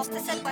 [0.00, 0.42] Must have said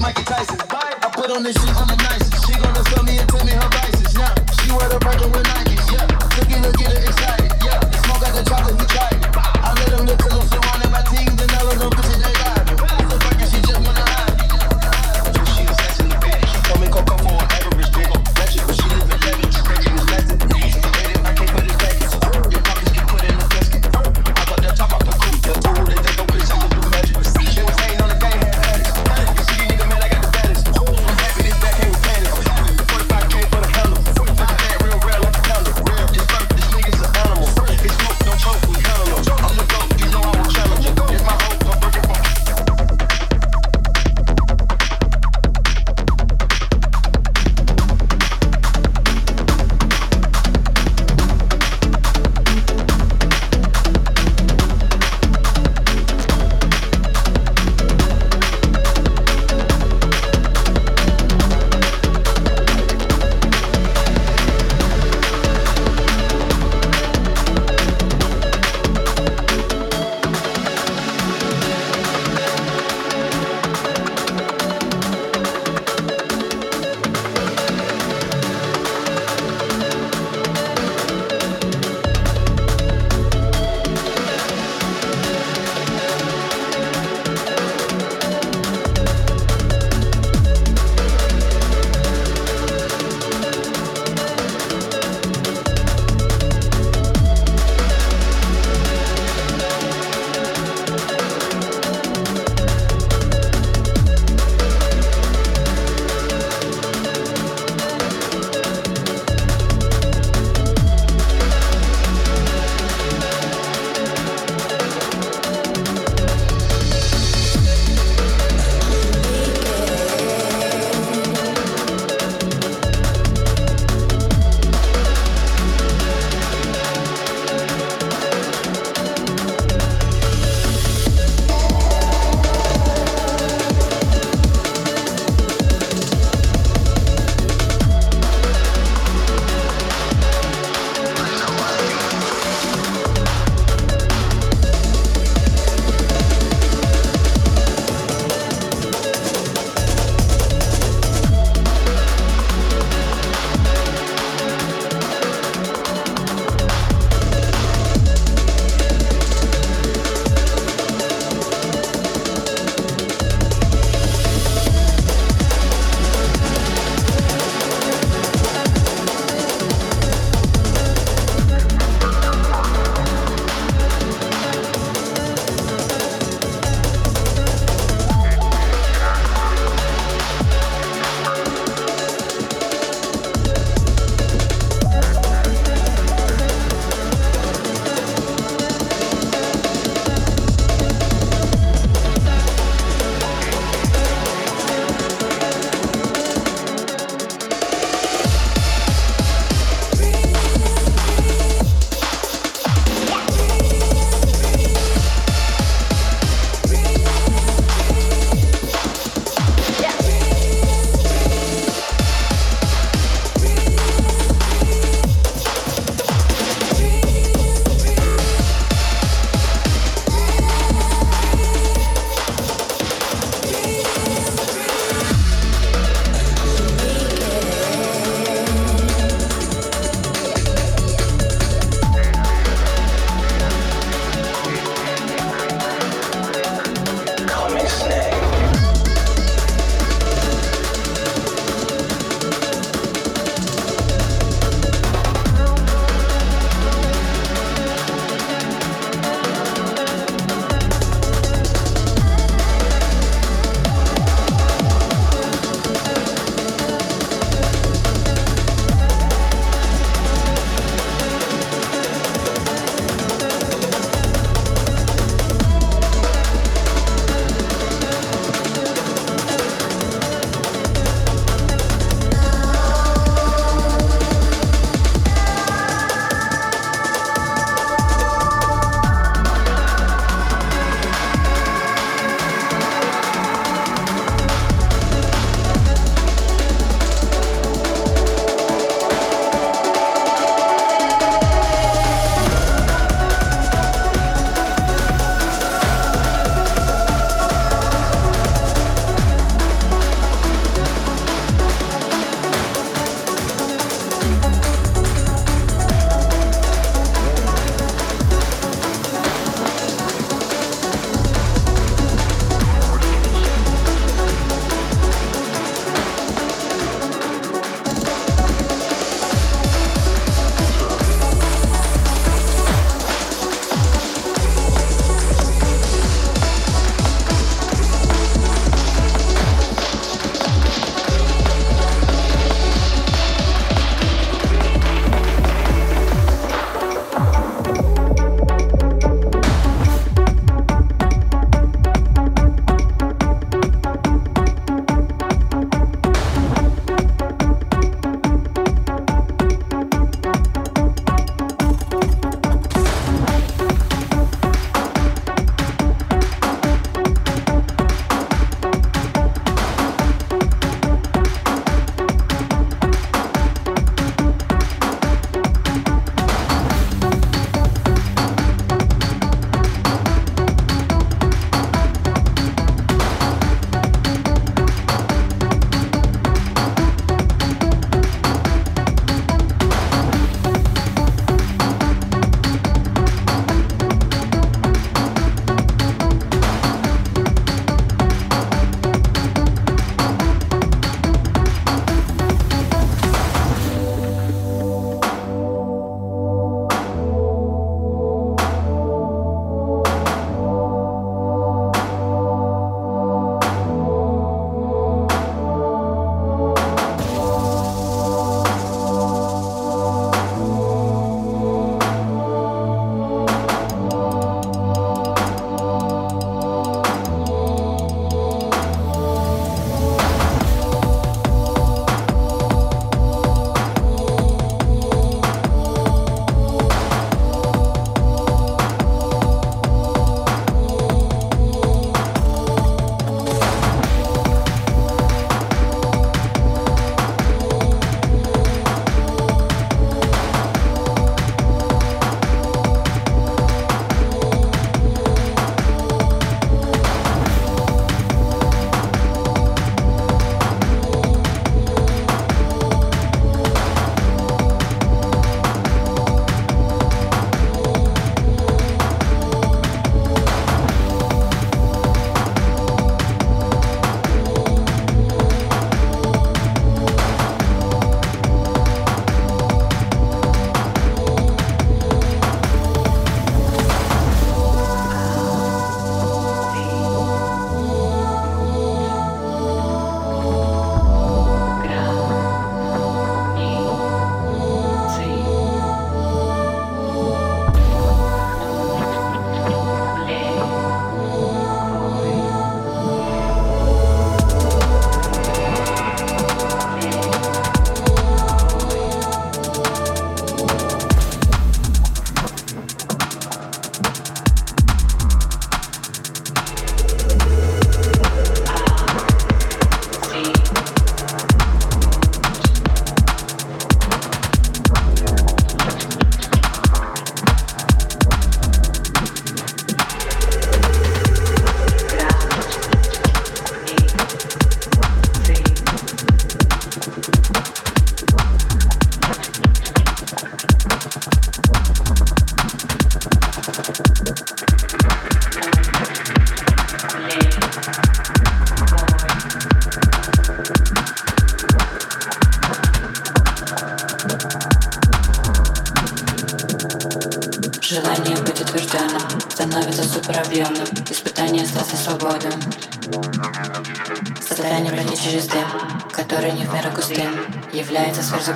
[0.00, 0.30] Mike.
[0.30, 1.89] I put on this shit, I'm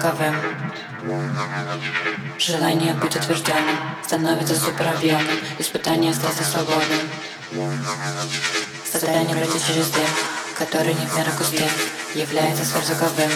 [0.05, 0.35] Сверхзвуковым
[2.39, 7.01] Желание быть утвержденным Становится суперобъемным Испытание статься свободным.
[8.85, 10.05] Состояние пройти через дым
[10.59, 11.69] Который не в меру густым
[12.15, 13.31] Является сверхзвуковым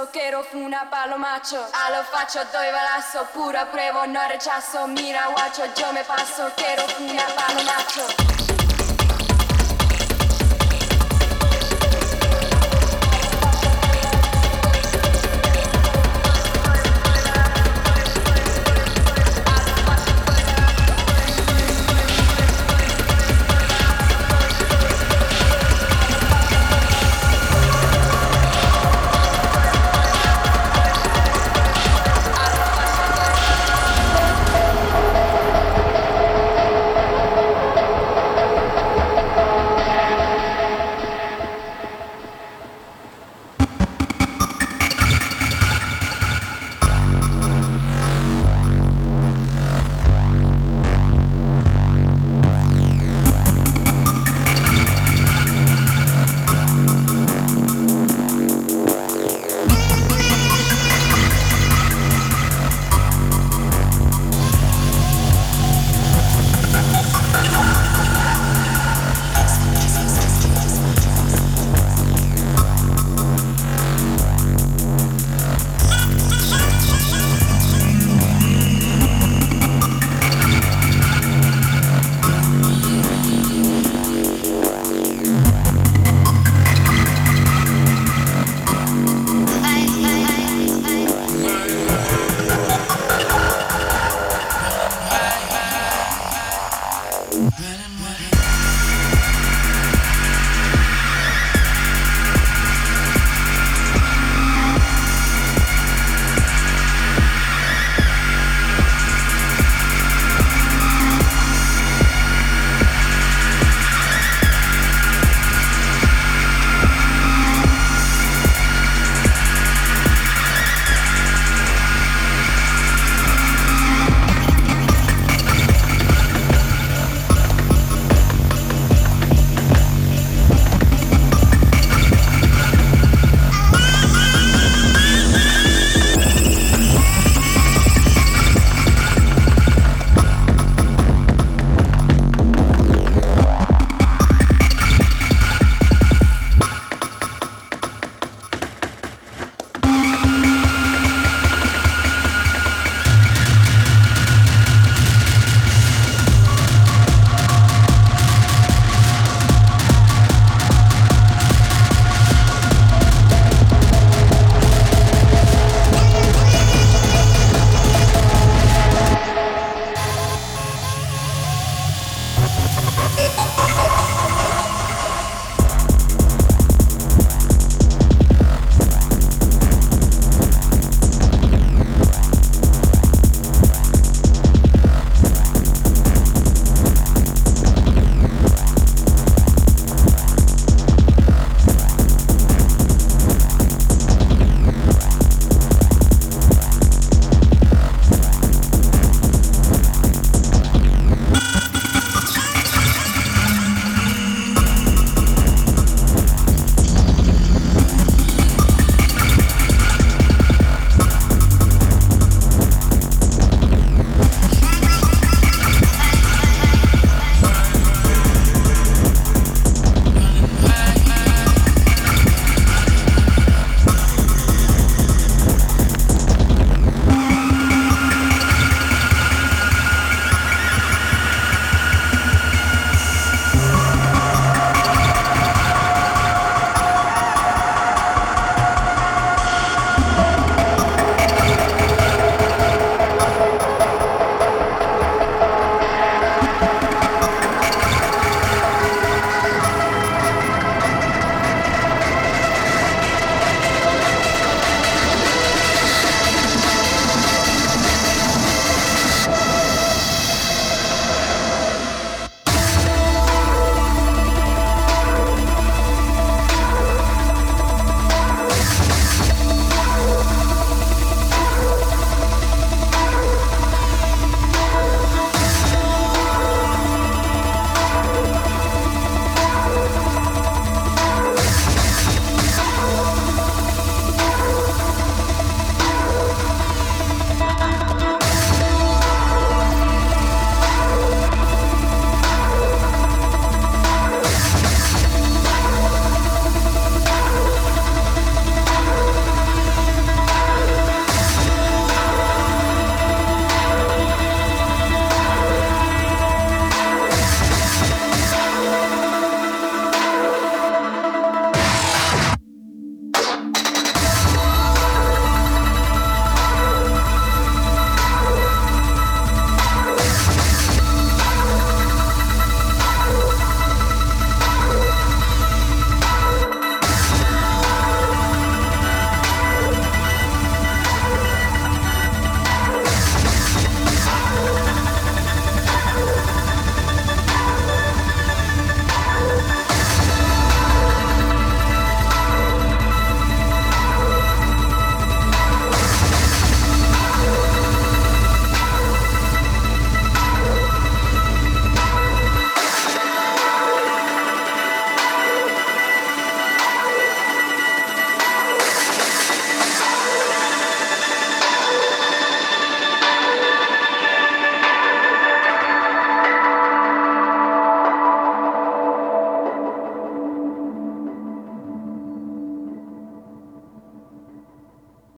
[0.00, 5.28] paso Quiero una palo macho A lo facho doy balazo Pura prueba, no rechazo Mira
[5.28, 8.19] guacho, yo me paso Quiero una palo macho